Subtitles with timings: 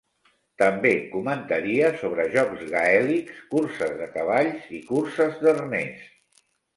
[0.59, 6.09] També comentaria sobre jocs gaèlics, curses de cavalls i curses d'arnès.